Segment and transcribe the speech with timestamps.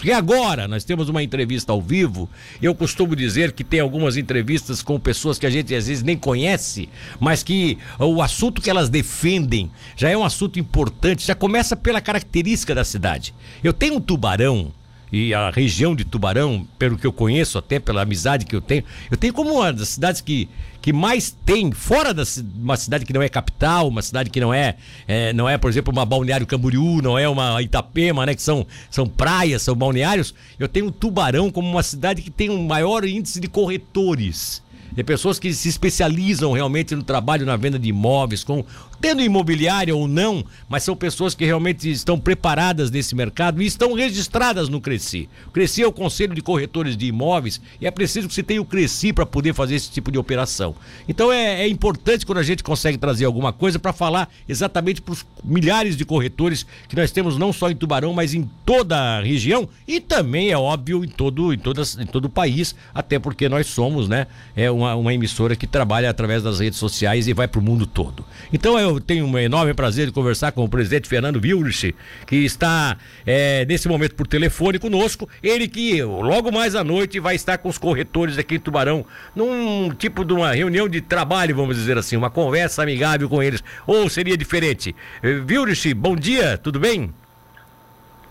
[0.00, 2.26] Porque agora nós temos uma entrevista ao vivo,
[2.58, 6.02] e eu costumo dizer que tem algumas entrevistas com pessoas que a gente às vezes
[6.02, 6.88] nem conhece,
[7.20, 12.00] mas que o assunto que elas defendem já é um assunto importante, já começa pela
[12.00, 13.34] característica da cidade.
[13.62, 14.72] Eu tenho um tubarão
[15.12, 18.84] e a região de Tubarão, pelo que eu conheço, até pela amizade que eu tenho,
[19.10, 20.48] eu tenho como uma das cidades que,
[20.80, 22.22] que mais tem, fora da
[22.56, 24.76] uma cidade que não é capital, uma cidade que não é,
[25.08, 28.66] é, não é, por exemplo, uma Balneário Camboriú, não é uma Itapema, né, que são,
[28.90, 33.40] são praias, são balneários, eu tenho Tubarão como uma cidade que tem um maior índice
[33.40, 38.64] de corretores de pessoas que se especializam realmente no trabalho na venda de imóveis, com
[39.00, 43.94] tendo imobiliária ou não, mas são pessoas que realmente estão preparadas nesse mercado e estão
[43.94, 45.28] registradas no Cresci.
[45.46, 48.60] O Cresci é o Conselho de Corretores de Imóveis e é preciso que você tenha
[48.60, 50.74] o Cresci para poder fazer esse tipo de operação.
[51.08, 55.12] Então é, é importante quando a gente consegue trazer alguma coisa para falar exatamente para
[55.12, 59.22] os milhares de corretores que nós temos não só em Tubarão, mas em toda a
[59.22, 63.48] região e também é óbvio em todo em todas em todo o país, até porque
[63.48, 67.48] nós somos, né, é uma, uma emissora que trabalha através das redes sociais e vai
[67.48, 68.24] para o mundo todo.
[68.52, 71.94] Então é eu tenho um enorme prazer de conversar com o presidente Fernando Wilrich,
[72.26, 75.28] que está é, nesse momento por telefone conosco.
[75.42, 79.90] Ele que logo mais à noite vai estar com os corretores aqui em Tubarão, num
[79.90, 83.62] tipo de uma reunião de trabalho, vamos dizer assim, uma conversa amigável com eles.
[83.86, 84.94] Ou seria diferente?
[85.22, 87.14] Wilrich, bom dia, tudo bem?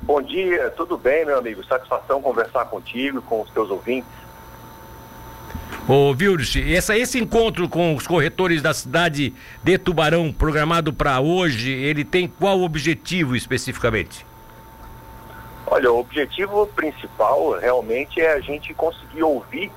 [0.02, 1.63] Bom dia, tudo bem, meu amigo?
[1.65, 4.09] Satisfação conversar contigo, com os teus ouvintes.
[5.91, 11.71] Ô, Vildes, essa, esse encontro com os corretores da cidade de Tubarão, programado para hoje,
[11.71, 14.23] ele tem qual objetivo especificamente?
[15.65, 19.71] Olha, o objetivo principal realmente é a gente conseguir ouvir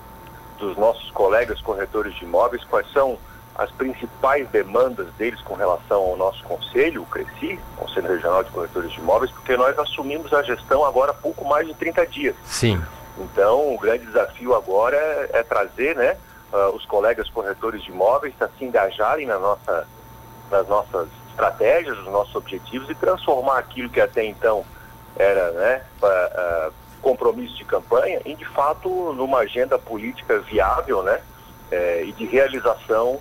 [0.59, 3.17] dos nossos colegas corretores de imóveis quais são
[3.55, 8.93] as principais demandas deles com relação ao nosso conselho, o CRECI, Conselho Regional de Corretores
[8.93, 12.37] de Imóveis, porque nós assumimos a gestão agora há pouco mais de 30 dias.
[12.45, 12.83] Sim.
[13.19, 16.17] Então, o grande desafio agora é, é trazer né,
[16.53, 19.87] uh, os colegas corretores de imóveis a se engajarem na nossa,
[20.51, 24.65] nas nossas estratégias, nos nossos objetivos e transformar aquilo que até então
[25.17, 26.73] era né, uh, uh,
[27.03, 31.21] compromisso de campanha em, de fato, numa agenda política viável né,
[31.71, 33.19] eh, e de realização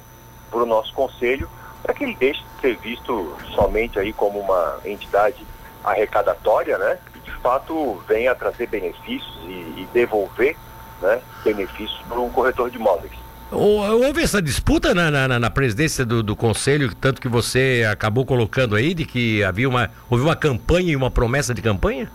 [0.52, 1.50] para o nosso conselho,
[1.82, 5.44] para que ele deixe de ser visto somente aí como uma entidade
[5.84, 7.00] arrecadatória, né?
[7.42, 10.56] Fato venha a trazer benefícios e, e devolver
[11.02, 13.12] né, benefícios para um corretor de imóveis.
[13.52, 18.78] Houve essa disputa na, na, na presidência do, do, conselho, tanto que você acabou colocando
[18.78, 22.10] aí, de que havia uma, houve uma campanha e uma promessa de campanha?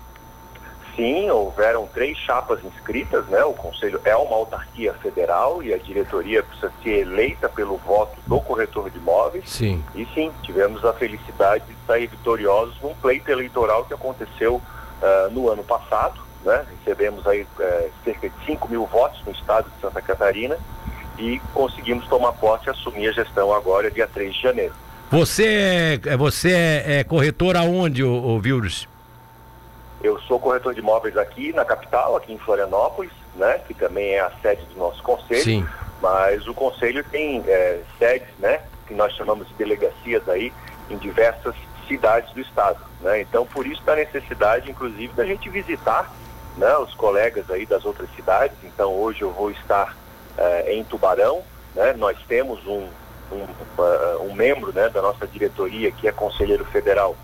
[0.97, 3.45] Sim, houveram três chapas inscritas, né?
[3.45, 8.41] O conselho é uma autarquia federal e a diretoria precisa ser eleita pelo voto do
[8.41, 9.45] corretor de imóveis.
[9.47, 9.85] Sim.
[9.95, 14.63] E sim, tivemos a felicidade de sair vitoriosos num pleito eleitoral que aconteceu
[15.03, 16.21] uh, no ano passado.
[16.45, 16.65] Né?
[16.79, 20.57] Recebemos aí uh, cerca de 5 mil votos no estado de Santa Catarina
[21.19, 24.75] e conseguimos tomar posse e assumir a gestão agora, dia 3 de janeiro.
[25.11, 28.03] Você, é, você é, é corretor aonde,
[28.41, 28.89] Vildes?
[30.03, 33.61] Eu sou corretor de imóveis aqui na capital, aqui em Florianópolis, né?
[33.67, 35.43] Que também é a sede do nosso conselho.
[35.43, 35.67] Sim.
[36.03, 38.61] Mas o conselho tem é, sedes, né?
[38.87, 40.53] Que nós chamamos de delegacias aí
[40.91, 41.55] em diversas
[41.87, 42.79] cidades do estado.
[43.01, 43.21] Né?
[43.23, 46.13] Então, por isso da necessidade, inclusive, da gente visitar
[46.57, 48.57] né, os colegas aí das outras cidades.
[48.65, 49.97] Então, hoje eu vou estar
[50.37, 51.43] uh, em Tubarão.
[51.75, 51.93] Né?
[51.95, 52.89] Nós temos um,
[53.33, 53.43] um,
[53.79, 57.17] uh, um membro né, da nossa diretoria que é conselheiro federal,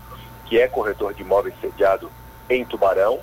[0.45, 2.11] que é corretor de imóveis sediado
[2.49, 3.19] em Tubarão.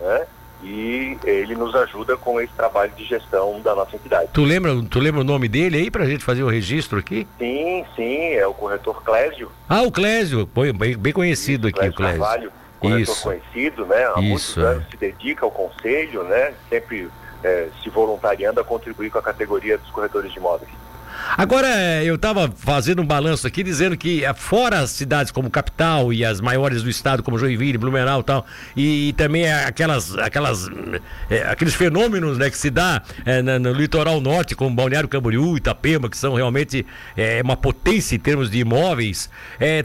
[0.00, 0.26] Né?
[0.64, 4.30] E ele nos ajuda com esse trabalho de gestão da nossa entidade.
[4.32, 7.28] Tu lembra, tu lembra o nome dele aí para a gente fazer o registro aqui?
[7.38, 9.50] Sim, sim, é o corretor Clésio.
[9.68, 12.20] Ah, o Clésio, bem, bem conhecido Isso, aqui, Clésio o Clésio.
[12.20, 13.22] Carvalho, corretor Isso.
[13.22, 14.06] conhecido, né?
[14.06, 16.54] Há Isso, muitos anos se dedica ao conselho, né?
[16.70, 17.10] Sempre
[17.42, 20.70] é, se voluntariando a contribuir com a categoria dos corretores de imóveis.
[21.36, 26.12] Agora, eu estava fazendo um balanço aqui dizendo que eh, fora as cidades como capital
[26.12, 28.46] e as maiores do estado, como Joinville, Blumenau e tal,
[28.76, 30.68] e, e também aquelas, aquelas,
[31.28, 35.56] é, aqueles fenômenos né, que se dá é, no, no, litoral norte, como Balneário Camboriú,
[35.56, 36.86] Itapema, que são realmente
[37.16, 39.28] é, uma potência em termos de imóveis,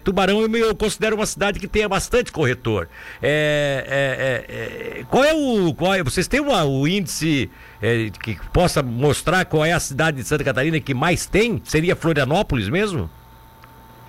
[0.03, 2.87] Tubarão eu, eu, considero uma cidade que tenha bastante corretor.
[5.09, 5.73] qual é o.
[5.73, 7.49] Qual é, vocês têm uma, o índice
[7.81, 11.61] é, que possa mostrar qual é a cidade de Santa Catarina que mais tem?
[11.65, 13.09] Seria Florianópolis mesmo?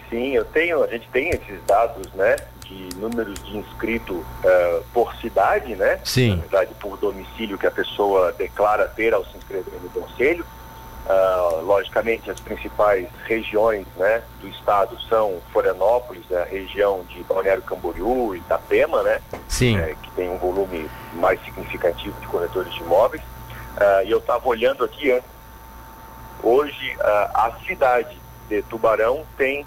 [0.09, 2.37] Sim, eu tenho, a gente tem esses dados, né,
[2.67, 6.01] de números de inscrito uh, por cidade, né?
[6.05, 6.31] Sim.
[6.31, 10.45] Na verdade, por domicílio que a pessoa declara ter ao se inscrever no conselho.
[11.07, 17.63] Uh, logicamente, as principais regiões né, do estado são Florianópolis, né, a região de Balneário
[17.63, 19.79] Camboriú, Itapema, né, Sim.
[19.79, 23.23] É, que tem um volume mais significativo de corretores de imóveis.
[23.23, 25.23] Uh, e eu estava olhando aqui, hein,
[26.43, 28.17] hoje a cidade
[28.49, 29.65] de Tubarão tem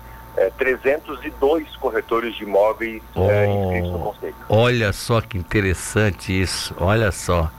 [0.57, 4.35] 302 é, corretores de imóveis oh, é, inscritos no Conselho.
[4.49, 7.51] Olha só que interessante isso, olha só.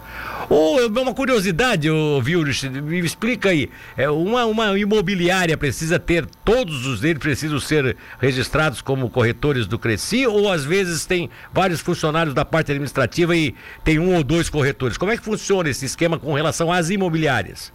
[0.48, 3.70] Oh, uma curiosidade, oh, Vilres, me explica aí.
[3.96, 9.78] É, uma, uma imobiliária precisa ter, todos os deles precisam ser registrados como corretores do
[9.78, 14.48] Cresci, ou às vezes tem vários funcionários da parte administrativa e tem um ou dois
[14.48, 14.96] corretores?
[14.96, 17.72] Como é que funciona esse esquema com relação às imobiliárias?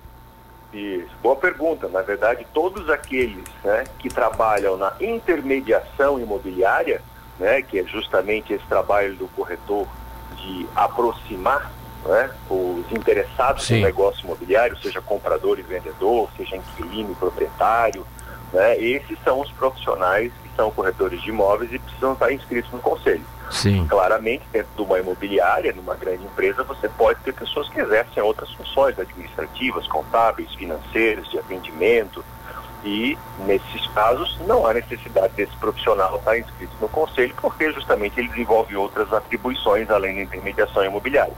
[0.74, 1.88] Isso, boa pergunta.
[1.88, 7.02] Na verdade, todos aqueles né, que trabalham na intermediação imobiliária,
[7.40, 9.88] né, que é justamente esse trabalho do corretor
[10.36, 11.72] de aproximar
[12.06, 13.80] né, os interessados Sim.
[13.80, 18.06] no negócio imobiliário, seja comprador e vendedor, seja inquilino e proprietário,
[18.54, 22.80] né, esses são os profissionais que são corretores de imóveis e precisam estar inscritos no
[22.80, 23.26] conselho.
[23.50, 23.86] Sim.
[23.88, 28.52] Claramente, dentro de uma imobiliária, numa grande empresa, você pode ter pessoas que exercem outras
[28.54, 32.24] funções administrativas, contábeis, financeiras, de atendimento.
[32.84, 38.30] E, nesses casos, não há necessidade desse profissional estar inscrito no conselho, porque justamente ele
[38.30, 41.34] desenvolve outras atribuições além da intermediação imobiliária.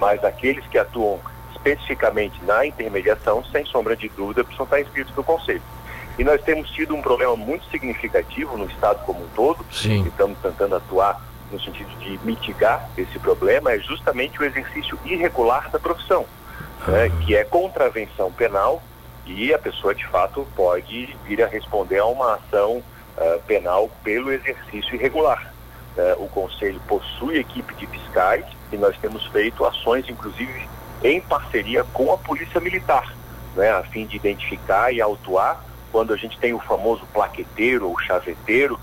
[0.00, 1.20] Mas aqueles que atuam
[1.52, 5.62] especificamente na intermediação, sem sombra de dúvida, precisam estar inscritos no conselho.
[6.18, 10.04] E nós temos tido um problema muito significativo no Estado como um todo, Sim.
[10.06, 11.20] estamos tentando atuar
[11.50, 16.26] no sentido de mitigar esse problema, é justamente o exercício irregular da profissão,
[16.86, 17.24] né, ah.
[17.24, 18.82] que é contravenção penal
[19.26, 22.82] e a pessoa de fato pode vir a responder a uma ação
[23.16, 25.52] uh, penal pelo exercício irregular.
[25.96, 30.68] Uh, o Conselho possui equipe de fiscais e nós temos feito ações, inclusive,
[31.02, 33.14] em parceria com a Polícia Militar,
[33.54, 37.98] né, a fim de identificar e autuar quando a gente tem o famoso plaqueteiro ou
[38.00, 38.80] chaveteiro,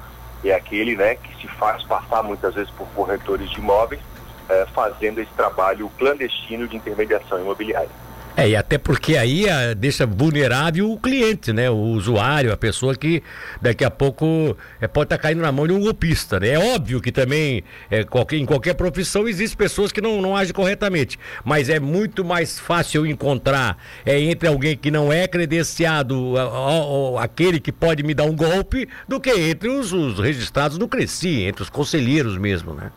[0.49, 4.01] é aquele né, que se faz passar muitas vezes por corretores de imóveis,
[4.49, 7.89] é, fazendo esse trabalho clandestino de intermediação imobiliária.
[8.35, 11.69] É, e até porque aí a, deixa vulnerável o cliente, né?
[11.69, 13.21] O usuário, a pessoa que
[13.61, 16.49] daqui a pouco é, pode estar tá caindo na mão de um golpista, né?
[16.49, 20.53] É óbvio que também é, qualquer, em qualquer profissão existem pessoas que não, não agem
[20.53, 27.19] corretamente, mas é muito mais fácil encontrar é, entre alguém que não é credenciado, a,
[27.19, 30.87] a, aquele que pode me dar um golpe, do que entre os, os registrados no
[30.87, 32.91] Cresci, entre os conselheiros mesmo, né?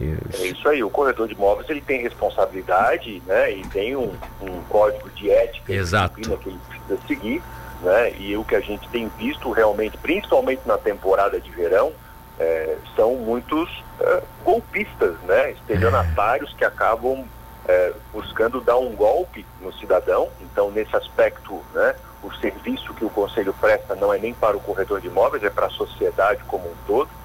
[0.00, 0.42] Isso.
[0.42, 3.52] É isso aí, o corretor de imóveis ele tem responsabilidade, né?
[3.52, 6.14] E tem um, um código de ética Exato.
[6.14, 7.42] que ele precisa seguir,
[7.82, 8.12] né?
[8.18, 11.92] E o que a gente tem visto realmente, principalmente na temporada de verão,
[12.38, 15.52] é, são muitos é, golpistas, né?
[15.52, 17.26] Estelionatários que acabam
[17.68, 20.30] é, buscando dar um golpe no cidadão.
[20.40, 21.94] Então, nesse aspecto, né?
[22.22, 25.50] O serviço que o conselho presta não é nem para o corretor de imóveis, é
[25.50, 27.19] para a sociedade como um todo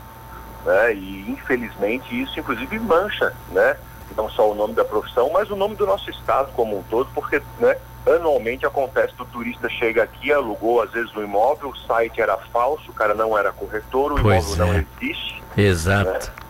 [0.66, 0.94] né?
[0.94, 3.78] E infelizmente isso inclusive mancha, né?
[4.18, 7.10] Não só o nome da profissão, mas o nome do nosso estado como um todo,
[7.14, 7.78] porque, né?
[8.08, 12.38] Anualmente acontece que o turista chega aqui, alugou às vezes um imóvel, o site era
[12.38, 14.68] falso, o cara não era corretor, o pois imóvel é.
[14.68, 15.44] não existe.
[15.58, 16.12] Exato.
[16.12, 16.46] Né?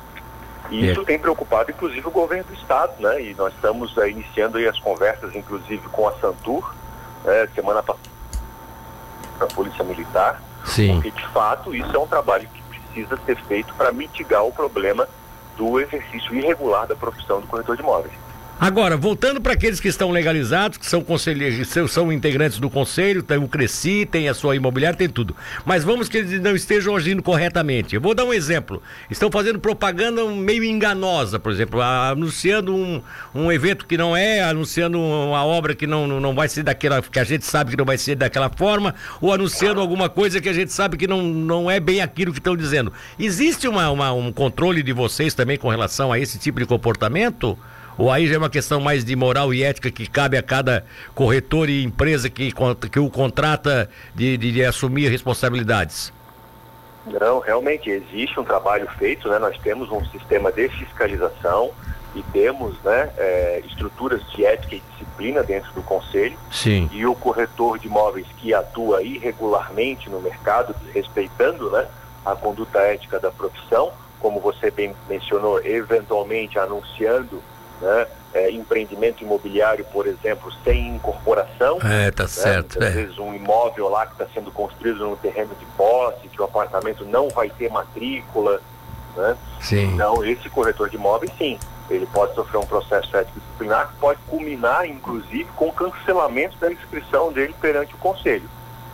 [0.69, 1.05] E isso é.
[1.05, 3.21] tem preocupado, inclusive, o governo do estado, né?
[3.21, 6.73] E nós estamos é, iniciando aí as conversas, inclusive, com a Santur,
[7.23, 7.47] né?
[7.53, 8.09] semana passada,
[9.39, 10.95] a Polícia Militar, Sim.
[10.95, 12.64] porque de fato isso é um trabalho que
[12.95, 15.07] precisa ser feito para mitigar o problema
[15.57, 18.13] do exercício irregular da profissão do corretor de imóveis.
[18.57, 23.37] Agora, voltando para aqueles que estão legalizados, que são conselheiros, são integrantes do conselho, tem
[23.37, 25.35] o Cresci, tem a sua imobiliária, tem tudo.
[25.65, 27.95] Mas vamos que eles não estejam agindo corretamente.
[27.95, 28.81] Eu vou dar um exemplo.
[29.11, 33.01] Estão fazendo propaganda meio enganosa, por exemplo, anunciando um,
[33.35, 37.19] um evento que não é, anunciando uma obra que não, não vai ser daquela, que
[37.19, 40.53] a gente sabe que não vai ser daquela forma, ou anunciando alguma coisa que a
[40.53, 42.91] gente sabe que não, não é bem aquilo que estão dizendo.
[43.19, 47.57] Existe uma, uma um controle de vocês também com relação a esse tipo de comportamento?
[47.97, 50.85] Ou aí já é uma questão mais de moral e ética que cabe a cada
[51.13, 52.51] corretor e empresa que,
[52.91, 56.11] que o contrata de, de, de assumir responsabilidades?
[57.05, 59.37] Não, realmente existe um trabalho feito, né?
[59.37, 61.71] Nós temos um sistema de fiscalização
[62.15, 66.37] e temos né, é, estruturas de ética e disciplina dentro do conselho.
[66.51, 66.89] Sim.
[66.91, 71.87] E o corretor de imóveis que atua irregularmente no mercado, respeitando né,
[72.25, 77.41] a conduta ética da profissão, como você bem mencionou, eventualmente anunciando
[77.81, 78.07] né?
[78.33, 81.79] É, empreendimento imobiliário, por exemplo, sem incorporação.
[81.83, 82.29] É, tá né?
[82.29, 82.79] certo.
[82.79, 82.89] Às é.
[82.89, 87.05] vezes um imóvel lá que está sendo construído no terreno de posse, que o apartamento
[87.05, 88.59] não vai ter matrícula.
[89.15, 89.37] Né?
[89.61, 89.93] Sim.
[89.93, 91.57] Então, esse corretor de imóveis, sim,
[91.89, 96.71] ele pode sofrer um processo ético disciplinar que pode culminar, inclusive, com o cancelamento da
[96.71, 98.49] inscrição dele perante o Conselho.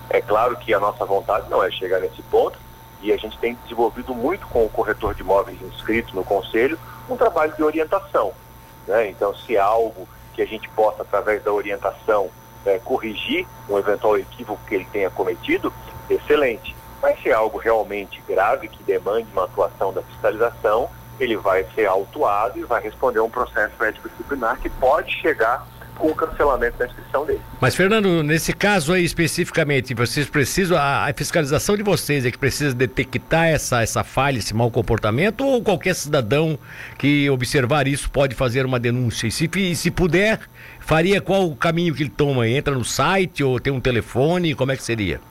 [0.09, 2.59] É claro que a nossa vontade não é chegar nesse ponto
[3.01, 6.77] e a gente tem desenvolvido muito com o corretor de imóveis inscrito no Conselho
[7.09, 8.33] um trabalho de orientação.
[8.87, 9.09] Né?
[9.09, 12.29] Então, se é algo que a gente possa, através da orientação,
[12.65, 15.73] é, corrigir um eventual equívoco que ele tenha cometido,
[16.09, 16.75] excelente.
[17.01, 21.85] Mas se é algo realmente grave que demande uma atuação da fiscalização, ele vai ser
[21.85, 25.67] autuado e vai responder a um processo médico disciplinar que pode chegar
[25.97, 27.41] com o cancelamento da inscrição dele.
[27.59, 32.37] Mas, Fernando, nesse caso aí especificamente, vocês precisam, a, a, fiscalização de vocês é que
[32.37, 36.57] precisa detectar essa, essa falha, esse mau comportamento, ou qualquer cidadão
[36.97, 39.27] que observar isso pode fazer uma denúncia?
[39.27, 40.39] E se, se puder,
[40.79, 42.47] faria qual o caminho que ele toma?
[42.47, 44.55] Entra no site ou tem um telefone?
[44.55, 45.21] Como é que seria?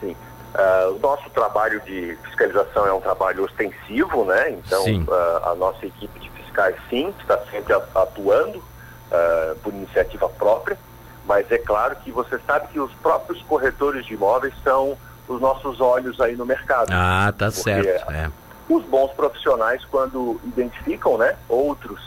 [0.00, 0.16] Sim.
[0.54, 4.50] Uh, o nosso trabalho de fiscalização é um trabalho ostensivo, né?
[4.50, 8.67] Então, uh, a nossa equipe de fiscais, sim, está sempre atuando
[9.10, 10.78] uh, por iniciativa própria,
[11.26, 14.96] mas é claro que você sabe que os próprios corretores de imóveis são
[15.28, 16.88] os nossos olhos aí no mercado.
[16.90, 18.10] Ah, tá certo.
[18.10, 18.30] É.
[18.68, 22.00] Os bons profissionais, quando identificam né, outros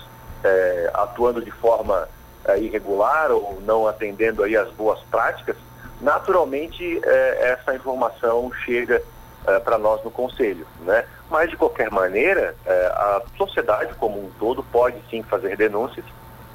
[0.43, 2.07] é, atuando de forma
[2.45, 5.55] é, irregular ou não atendendo aí as boas práticas,
[6.01, 9.01] naturalmente é, essa informação chega
[9.45, 11.05] é, para nós no conselho, né?
[11.29, 16.05] Mas de qualquer maneira, é, a sociedade como um todo pode sim fazer denúncias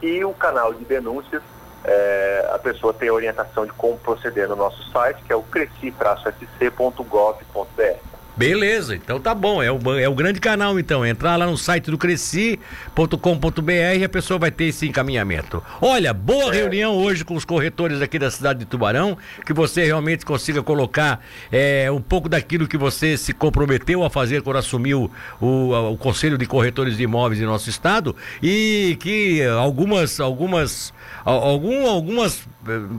[0.02, 1.42] e o canal de denúncias,
[1.84, 8.15] é, a pessoa tem orientação de como proceder no nosso site, que é o cresci-sc.gov.br.
[8.36, 9.62] Beleza, então tá bom.
[9.62, 11.06] É o, é o grande canal, então.
[11.06, 15.62] Entrar lá no site do cresci.com.br e a pessoa vai ter esse encaminhamento.
[15.80, 16.58] Olha, boa é.
[16.58, 21.24] reunião hoje com os corretores aqui da cidade de Tubarão, que você realmente consiga colocar
[21.50, 26.36] é, um pouco daquilo que você se comprometeu a fazer quando assumiu o, o Conselho
[26.36, 30.92] de Corretores de Imóveis em nosso estado e que algumas, algumas,
[31.24, 32.46] algum, algumas,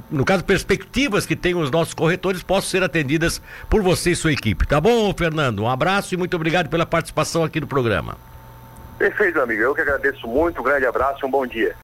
[0.09, 3.39] no caso, perspectivas que tem os nossos corretores possam ser atendidas
[3.69, 4.65] por você e sua equipe.
[4.65, 5.26] Tá bom, Fernando?
[5.27, 5.63] Fernando.
[5.63, 8.15] Um abraço e muito obrigado pela participação aqui no programa.
[8.97, 9.61] Perfeito, amigo.
[9.61, 10.61] Eu que agradeço muito.
[10.61, 11.75] Um grande abraço e um bom dia.